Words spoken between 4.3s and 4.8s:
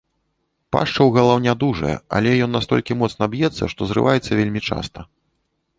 вельмі